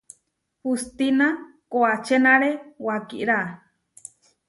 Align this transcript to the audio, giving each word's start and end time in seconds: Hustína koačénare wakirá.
Hustína 0.65 1.27
koačénare 1.71 2.51
wakirá. 2.85 3.39